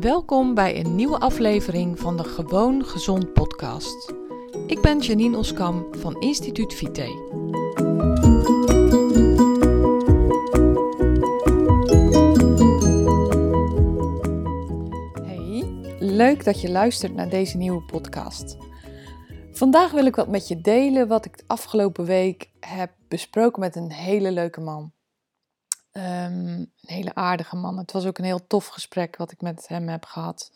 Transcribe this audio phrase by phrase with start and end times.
[0.00, 4.12] Welkom bij een nieuwe aflevering van de Gewoon Gezond podcast.
[4.66, 7.00] Ik ben Janine Oskam van Instituut Vite.
[15.26, 15.64] Hey,
[15.98, 18.56] leuk dat je luistert naar deze nieuwe podcast.
[19.52, 23.76] Vandaag wil ik wat met je delen wat ik de afgelopen week heb besproken met
[23.76, 24.92] een hele leuke man.
[25.92, 27.78] Ehm, een hele aardige man.
[27.78, 30.50] Het was ook een heel tof gesprek wat ik met hem heb gehad.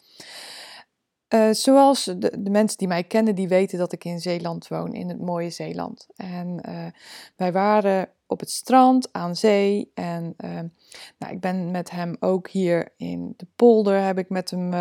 [1.34, 4.92] Uh, zoals de, de, mensen die mij kennen, die weten dat ik in Zeeland woon,
[4.92, 6.06] in het mooie Zeeland.
[6.16, 6.86] En uh,
[7.36, 9.90] wij waren op het strand aan zee.
[9.94, 10.50] En uh,
[11.18, 14.72] nou, ik ben met hem ook hier in de polder, heb ik met hem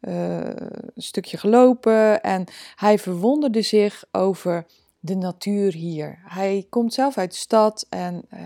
[0.00, 2.22] een stukje gelopen.
[2.22, 4.66] En hij verwonderde zich over
[5.06, 6.18] de natuur hier.
[6.24, 8.40] Hij komt zelf uit de stad en uh,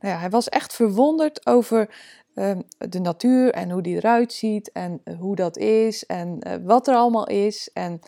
[0.00, 1.94] nou ja, hij was echt verwonderd over
[2.34, 6.54] uh, de natuur en hoe die eruit ziet en uh, hoe dat is en uh,
[6.62, 7.70] wat er allemaal is.
[7.72, 8.00] En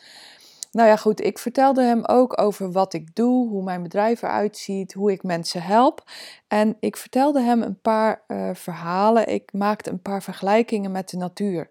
[0.70, 4.56] nou ja, goed, ik vertelde hem ook over wat ik doe, hoe mijn bedrijf eruit
[4.56, 6.10] ziet, hoe ik mensen help.
[6.48, 9.28] En ik vertelde hem een paar verhalen.
[9.28, 11.70] Ik maakte een paar vergelijkingen met de natuur.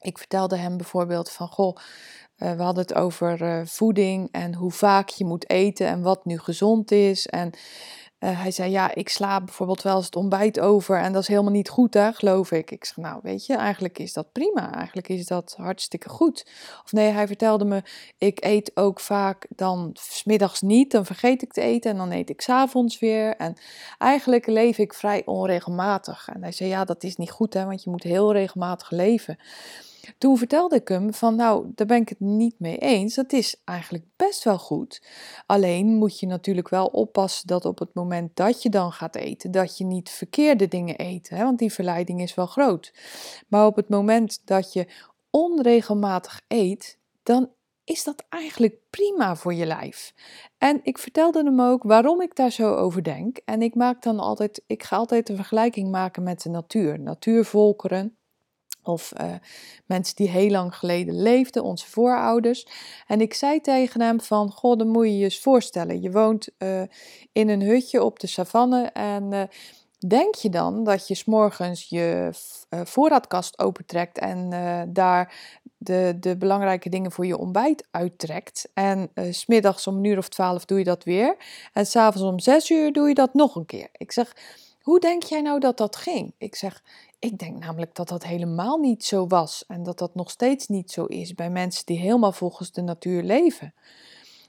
[0.00, 1.76] Ik vertelde hem bijvoorbeeld van, goh,
[2.38, 6.24] uh, we hadden het over uh, voeding en hoe vaak je moet eten en wat
[6.24, 7.26] nu gezond is.
[7.26, 7.50] En
[8.24, 11.28] uh, hij zei, ja, ik sla bijvoorbeeld wel eens het ontbijt over en dat is
[11.28, 12.70] helemaal niet goed, hè, geloof ik.
[12.70, 14.74] Ik zeg, nou, weet je, eigenlijk is dat prima.
[14.74, 16.46] Eigenlijk is dat hartstikke goed.
[16.84, 17.82] Of nee, hij vertelde me,
[18.18, 22.30] ik eet ook vaak dan smiddags niet, dan vergeet ik te eten en dan eet
[22.30, 23.36] ik s'avonds weer.
[23.36, 23.56] En
[23.98, 26.28] eigenlijk leef ik vrij onregelmatig.
[26.28, 29.38] En hij zei, ja, dat is niet goed, hè, want je moet heel regelmatig leven.
[30.18, 33.14] Toen vertelde ik hem van nou, daar ben ik het niet mee eens.
[33.14, 35.02] Dat is eigenlijk best wel goed.
[35.46, 39.50] Alleen moet je natuurlijk wel oppassen dat op het moment dat je dan gaat eten,
[39.50, 41.28] dat je niet verkeerde dingen eet.
[41.28, 41.44] Hè?
[41.44, 42.92] Want die verleiding is wel groot.
[43.48, 44.86] Maar op het moment dat je
[45.30, 47.50] onregelmatig eet, dan
[47.84, 50.14] is dat eigenlijk prima voor je lijf.
[50.58, 53.38] En ik vertelde hem ook waarom ik daar zo over denk.
[53.44, 57.00] En ik maak dan altijd, ik ga altijd een vergelijking maken met de natuur.
[57.00, 58.16] Natuurvolkeren
[58.84, 59.34] of uh,
[59.86, 62.66] mensen die heel lang geleden leefden, onze voorouders.
[63.06, 66.02] En ik zei tegen hem van, goh, dan moet je je eens voorstellen.
[66.02, 66.82] Je woont uh,
[67.32, 69.42] in een hutje op de savanne en uh,
[70.08, 72.30] denk je dan dat je s'morgens je
[72.84, 74.50] voorraadkast opentrekt en
[74.92, 75.34] daar
[75.84, 78.70] de, de belangrijke dingen voor je ontbijt uittrekt.
[78.74, 81.36] En uh, smiddags om een uur of twaalf doe je dat weer.
[81.72, 83.88] En s'avonds om zes uur doe je dat nog een keer.
[83.92, 84.36] Ik zeg,
[84.84, 86.34] hoe denk jij nou dat dat ging?
[86.38, 86.82] Ik zeg,
[87.18, 90.90] ik denk namelijk dat dat helemaal niet zo was en dat dat nog steeds niet
[90.90, 93.74] zo is bij mensen die helemaal volgens de natuur leven.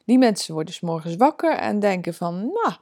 [0.05, 2.73] Die mensen worden s morgens wakker en denken van, nou,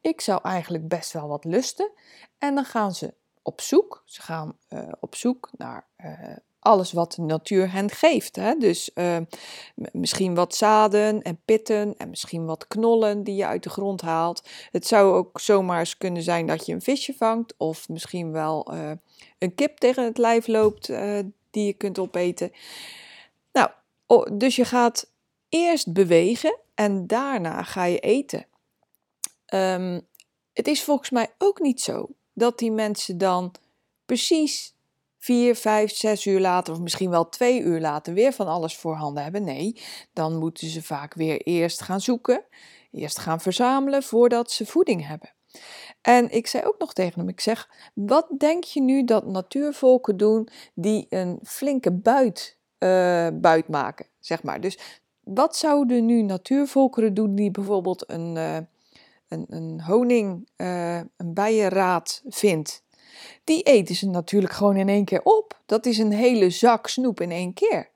[0.00, 1.90] ik zou eigenlijk best wel wat lusten.
[2.38, 4.02] En dan gaan ze op zoek.
[4.04, 8.36] Ze gaan uh, op zoek naar uh, alles wat de natuur hen geeft.
[8.36, 8.54] Hè?
[8.54, 9.16] Dus uh,
[9.92, 14.48] misschien wat zaden en pitten en misschien wat knollen die je uit de grond haalt.
[14.70, 18.74] Het zou ook zomaar eens kunnen zijn dat je een visje vangt of misschien wel
[18.74, 18.90] uh,
[19.38, 21.18] een kip tegen het lijf loopt uh,
[21.50, 22.52] die je kunt opeten.
[23.52, 23.70] Nou,
[24.32, 25.10] dus je gaat
[25.48, 28.46] eerst bewegen en daarna ga je eten.
[29.54, 30.06] Um,
[30.52, 33.54] het is volgens mij ook niet zo dat die mensen dan
[34.06, 34.74] precies
[35.22, 39.22] vier, vijf, zes uur later, of misschien wel twee uur later, weer van alles voorhanden
[39.22, 39.44] hebben.
[39.44, 39.80] Nee,
[40.12, 42.44] dan moeten ze vaak weer eerst gaan zoeken,
[42.90, 45.30] eerst gaan verzamelen voordat ze voeding hebben.
[46.00, 50.16] En ik zei ook nog tegen hem, ik zeg, wat denk je nu dat natuurvolken
[50.16, 54.60] doen die een flinke buit, uh, buit maken, zeg maar.
[54.60, 54.78] Dus
[55.20, 58.56] wat zouden nu natuurvolkeren doen die bijvoorbeeld een, uh,
[59.28, 62.84] een, honing, uh, een bijenraad vindt?
[63.44, 65.60] Die eten ze natuurlijk gewoon in één keer op.
[65.66, 67.90] Dat is een hele zak snoep in één keer.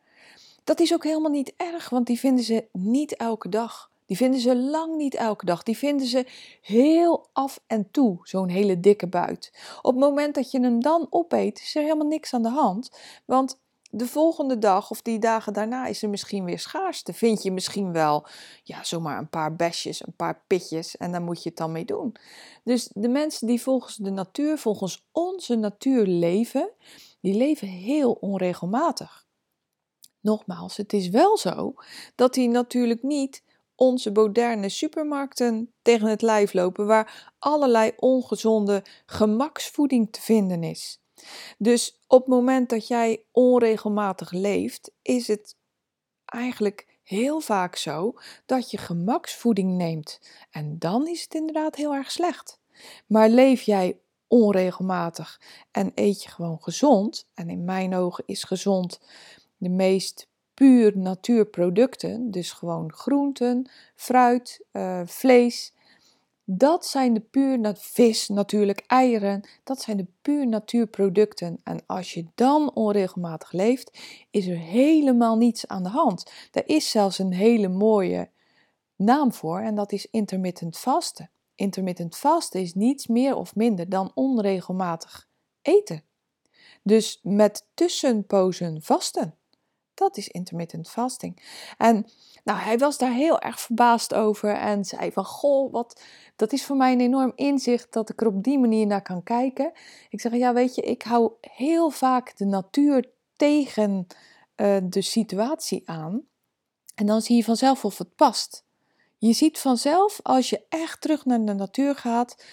[0.65, 3.91] Dat is ook helemaal niet erg, want die vinden ze niet elke dag.
[4.07, 5.63] Die vinden ze lang niet elke dag.
[5.63, 6.27] Die vinden ze
[6.61, 9.53] heel af en toe, zo'n hele dikke buit.
[9.83, 12.91] Op het moment dat je hem dan opeet, is er helemaal niks aan de hand.
[13.25, 13.59] Want
[13.97, 17.13] de volgende dag of die dagen daarna is er misschien weer schaarste.
[17.13, 18.27] Vind je misschien wel,
[18.63, 21.85] ja, zomaar een paar besjes, een paar pitjes en daar moet je het dan mee
[21.85, 22.17] doen.
[22.65, 26.71] Dus de mensen die volgens de natuur, volgens onze natuur leven,
[27.21, 29.27] die leven heel onregelmatig.
[30.21, 31.75] Nogmaals, het is wel zo
[32.15, 33.43] dat die natuurlijk niet
[33.75, 41.01] onze moderne supermarkten tegen het lijf lopen, waar allerlei ongezonde gemaksvoeding te vinden is.
[41.59, 45.57] Dus op het moment dat jij onregelmatig leeft, is het
[46.25, 48.15] eigenlijk heel vaak zo
[48.47, 50.21] dat je gemaksvoeding neemt.
[50.51, 52.61] En dan is het inderdaad heel erg slecht.
[53.07, 53.99] Maar leef jij
[54.29, 55.41] onregelmatig
[55.71, 57.29] en eet je gewoon gezond.
[57.35, 59.01] En in mijn ogen is gezond
[59.57, 62.31] de meest puur natuurproducten.
[62.31, 65.73] Dus gewoon groenten, fruit, uh, vlees.
[66.49, 69.49] Dat zijn de puur vis, natuurlijk eieren.
[69.65, 71.61] Dat zijn de puur natuurproducten.
[71.65, 73.99] En als je dan onregelmatig leeft,
[74.31, 76.31] is er helemaal niets aan de hand.
[76.53, 78.31] Er is zelfs een hele mooie
[78.97, 81.31] naam voor en dat is intermittent vasten.
[81.55, 85.29] Intermittent vasten is niets meer of minder dan onregelmatig
[85.63, 86.03] eten.
[86.83, 89.35] Dus met tussenpozen vasten.
[89.97, 91.43] Dat is intermittent fasting.
[91.79, 92.07] En
[92.45, 96.03] nou, hij was daar heel erg verbaasd over en zei van, goh, wat,
[96.37, 99.23] dat is voor mij een enorm inzicht dat ik er op die manier naar kan
[99.23, 99.73] kijken.
[100.11, 104.07] Ik zeg, ja, weet je, ik hou heel vaak de natuur tegen
[104.57, 106.23] uh, de situatie aan.
[106.95, 108.65] En dan zie je vanzelf of het past.
[109.19, 112.45] Je ziet vanzelf als je echt terug naar de natuur gaat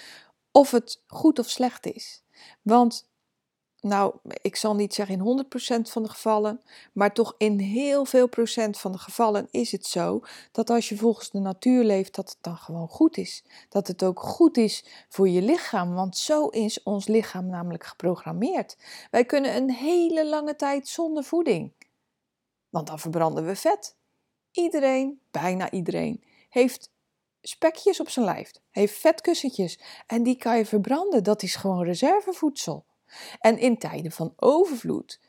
[0.51, 2.24] of het goed of slecht is.
[2.62, 3.12] Want
[3.83, 6.62] nou, ik zal niet zeggen in 100% van de gevallen,
[6.94, 10.21] maar toch in heel veel procent van de gevallen is het zo
[10.51, 13.44] dat als je volgens de natuur leeft, dat het dan gewoon goed is.
[13.69, 18.77] Dat het ook goed is voor je lichaam, want zo is ons lichaam namelijk geprogrammeerd.
[19.12, 21.71] Wij kunnen een hele lange tijd zonder voeding,
[22.69, 23.95] want dan verbranden we vet.
[24.51, 26.91] Iedereen, bijna iedereen, heeft
[27.41, 31.24] spekjes op zijn lijf, heeft vetkussentjes en die kan je verbranden.
[31.24, 32.85] Dat is gewoon reservevoedsel.
[33.39, 35.19] En in tijden van overvloed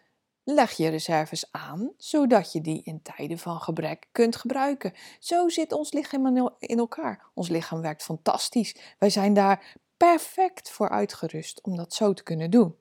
[0.45, 4.93] leg je reserves aan, zodat je die in tijden van gebrek kunt gebruiken.
[5.19, 7.25] Zo zit ons lichaam in elkaar.
[7.35, 8.77] Ons lichaam werkt fantastisch.
[8.99, 12.77] Wij zijn daar perfect voor uitgerust om dat zo te kunnen doen.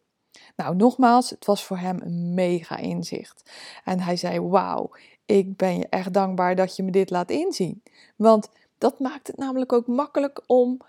[0.55, 3.51] Nou, nogmaals, het was voor hem een mega inzicht.
[3.83, 4.91] En hij zei: Wauw,
[5.25, 7.83] ik ben je echt dankbaar dat je me dit laat inzien.
[8.15, 10.81] Want dat maakt het namelijk ook makkelijk om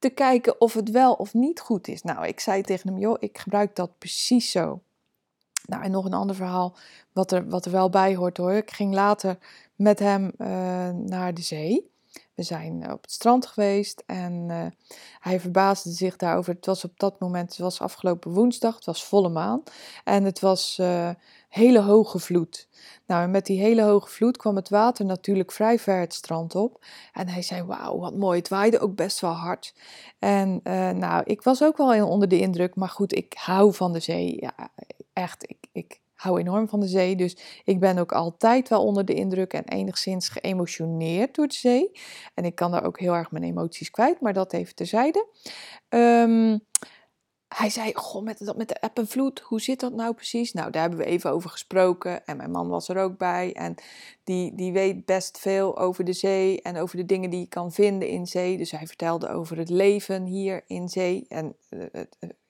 [0.00, 2.02] te kijken of het wel of niet goed is.
[2.02, 4.80] Nou, ik zei tegen hem, joh, ik gebruik dat precies zo.
[5.66, 6.76] Nou, en nog een ander verhaal
[7.12, 8.52] wat er, wat er wel bij hoort hoor.
[8.52, 9.38] Ik ging later
[9.76, 10.46] met hem uh,
[10.90, 11.89] naar de zee.
[12.40, 14.66] We zijn op het strand geweest en uh,
[15.20, 16.54] hij verbaasde zich daarover.
[16.54, 19.62] Het was op dat moment, het was afgelopen woensdag, het was volle maan.
[20.04, 21.10] En het was uh,
[21.48, 22.68] hele hoge vloed.
[23.06, 26.84] Nou, met die hele hoge vloed kwam het water natuurlijk vrij ver het strand op.
[27.12, 28.38] En hij zei, wauw, wat mooi.
[28.38, 29.74] Het waaide ook best wel hard.
[30.18, 30.60] En
[30.98, 32.74] nou, ik was ook wel onder de indruk.
[32.74, 34.36] Maar goed, ik hou van de zee.
[34.40, 34.70] Ja,
[35.12, 37.16] echt, ik, ik hou enorm van de zee.
[37.16, 41.90] Dus ik ben ook altijd wel onder de indruk en enigszins geëmotioneerd door de zee.
[42.34, 45.26] En ik kan daar ook heel erg mijn emoties kwijt, maar dat even terzijde.
[45.88, 46.60] Um,
[47.56, 50.52] hij zei, goh, met, dat met de app en vloed, hoe zit dat nou precies?
[50.52, 53.52] Nou, daar hebben we even over gesproken en mijn man was er ook bij.
[53.52, 53.74] En
[54.24, 57.72] die, die weet best veel over de zee en over de dingen die je kan
[57.72, 58.56] vinden in zee.
[58.56, 61.24] Dus hij vertelde over het leven hier in zee.
[61.28, 62.02] En uh,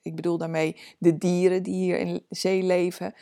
[0.02, 3.14] ik bedoel daarmee de dieren die hier in zee leven.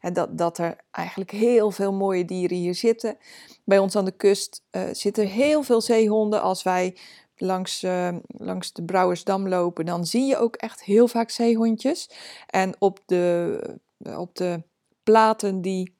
[0.00, 3.16] En dat, dat er eigenlijk heel veel mooie dieren hier zitten.
[3.64, 6.42] Bij ons aan de kust uh, zitten heel veel zeehonden.
[6.42, 6.96] Als wij
[7.36, 12.10] langs, uh, langs de Brouwersdam lopen, dan zie je ook echt heel vaak zeehondjes.
[12.46, 13.60] En op de,
[13.98, 14.62] op de
[15.02, 15.94] platen die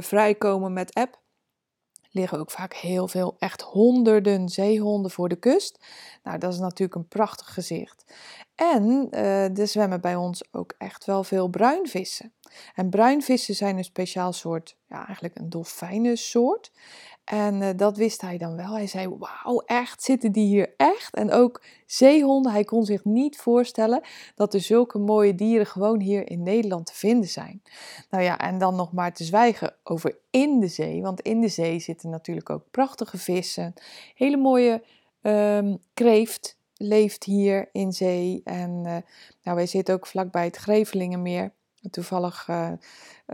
[0.00, 1.20] vrijkomen met app,
[2.10, 5.84] liggen ook vaak heel veel, echt honderden zeehonden voor de kust.
[6.22, 8.04] Nou, dat is natuurlijk een prachtig gezicht.
[8.56, 12.32] En uh, er zwemmen bij ons ook echt wel veel bruinvissen.
[12.74, 16.72] En bruinvissen zijn een speciaal soort, ja, eigenlijk een dolfijnensoort.
[17.24, 18.72] En uh, dat wist hij dan wel.
[18.72, 21.14] Hij zei: Wauw, echt, zitten die hier echt?
[21.14, 22.52] En ook zeehonden.
[22.52, 24.00] Hij kon zich niet voorstellen
[24.34, 27.62] dat er zulke mooie dieren gewoon hier in Nederland te vinden zijn.
[28.10, 31.02] Nou ja, en dan nog maar te zwijgen over in de zee.
[31.02, 33.74] Want in de zee zitten natuurlijk ook prachtige vissen.
[34.14, 34.82] Hele mooie
[35.22, 38.40] um, kreeft leeft hier in zee.
[38.44, 38.96] En uh,
[39.42, 41.52] nou, wij zitten ook vlakbij het Grevelingenmeer.
[41.90, 42.48] Toevallig.
[42.48, 42.72] Uh,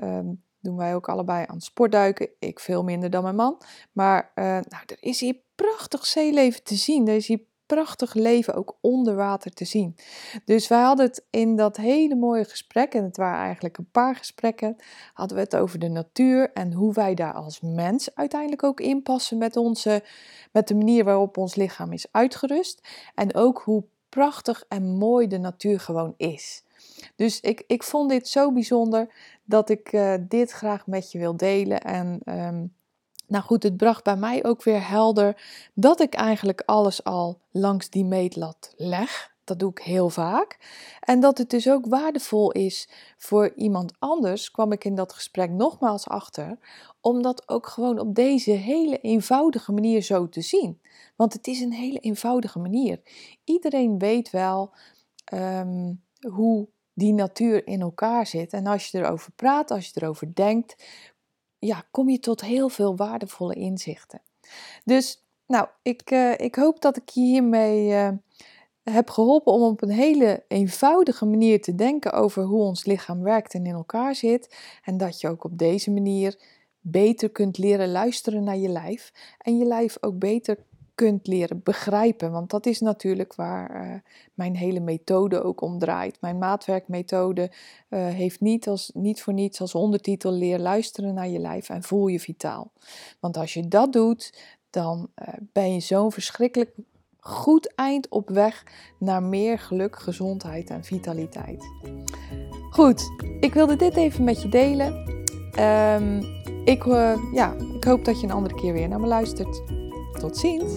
[0.02, 2.28] um, doen wij ook allebei aan sportduiken.
[2.38, 3.62] Ik veel minder dan mijn man.
[3.92, 7.08] Maar uh, nou, er is hier prachtig zeeleven te zien.
[7.08, 7.44] Er is hier
[7.74, 9.96] prachtig leven ook onder water te zien.
[10.44, 14.16] Dus wij hadden het in dat hele mooie gesprek, en het waren eigenlijk een paar
[14.16, 14.76] gesprekken,
[15.14, 19.38] hadden we het over de natuur en hoe wij daar als mens uiteindelijk ook inpassen
[19.38, 20.04] met, onze,
[20.50, 22.88] met de manier waarop ons lichaam is uitgerust.
[23.14, 26.64] En ook hoe prachtig en mooi de natuur gewoon is.
[27.16, 29.14] Dus ik, ik vond dit zo bijzonder
[29.44, 31.80] dat ik uh, dit graag met je wil delen.
[31.80, 32.74] En um,
[33.32, 35.42] nou goed, het bracht bij mij ook weer helder
[35.74, 39.30] dat ik eigenlijk alles al langs die meetlat leg.
[39.44, 40.58] Dat doe ik heel vaak.
[41.00, 45.50] En dat het dus ook waardevol is voor iemand anders, kwam ik in dat gesprek
[45.50, 46.58] nogmaals achter,
[47.00, 50.80] om dat ook gewoon op deze hele eenvoudige manier zo te zien.
[51.16, 53.00] Want het is een hele eenvoudige manier.
[53.44, 54.70] Iedereen weet wel
[55.24, 55.92] ehm,
[56.28, 58.52] hoe die natuur in elkaar zit.
[58.52, 60.84] En als je erover praat, als je erover denkt,
[61.66, 64.20] ja, kom je tot heel veel waardevolle inzichten.
[64.84, 68.08] Dus, nou, ik, uh, ik hoop dat ik je hiermee uh,
[68.82, 73.54] heb geholpen om op een hele eenvoudige manier te denken over hoe ons lichaam werkt
[73.54, 74.56] en in elkaar zit.
[74.84, 76.40] En dat je ook op deze manier
[76.80, 80.58] beter kunt leren luisteren naar je lijf en je lijf ook beter
[80.94, 82.30] kunt leren begrijpen.
[82.32, 83.94] Want dat is natuurlijk waar uh,
[84.34, 86.20] mijn hele methode ook om draait.
[86.20, 91.38] Mijn maatwerkmethode uh, heeft niet, als, niet voor niets als ondertitel leer luisteren naar je
[91.38, 92.72] lijf en voel je vitaal.
[93.20, 94.38] Want als je dat doet,
[94.70, 96.74] dan uh, ben je zo'n verschrikkelijk
[97.18, 98.64] goed eind op weg
[98.98, 101.64] naar meer geluk, gezondheid en vitaliteit.
[102.70, 103.02] Goed,
[103.40, 105.10] ik wilde dit even met je delen.
[105.58, 106.20] Um,
[106.64, 106.84] ik,
[107.32, 109.81] ja, ik hoop dat je een andere keer weer naar me luistert.
[110.22, 110.72] Tot ziens!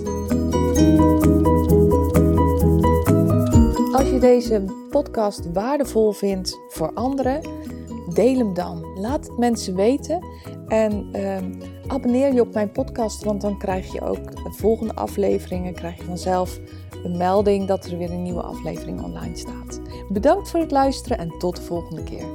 [3.92, 7.42] Als je deze podcast waardevol vindt voor anderen,
[8.14, 8.86] deel hem dan.
[8.96, 10.26] Laat het mensen weten
[10.68, 11.38] en uh,
[11.88, 16.04] abonneer je op mijn podcast, want dan krijg je ook de volgende afleveringen, krijg je
[16.04, 16.60] vanzelf
[17.04, 19.82] een melding dat er weer een nieuwe aflevering online staat.
[20.10, 22.26] Bedankt voor het luisteren en tot de volgende keer.